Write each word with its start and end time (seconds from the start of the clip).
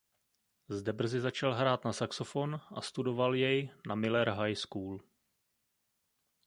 Zde 0.69 0.93
brzy 0.93 1.19
začal 1.21 1.53
hrát 1.53 1.85
na 1.85 1.93
saxofon 1.93 2.59
a 2.75 2.81
studoval 2.81 3.35
jej 3.35 3.71
na 3.87 3.95
Miller 3.95 4.29
High 4.29 4.55
School. 4.57 5.01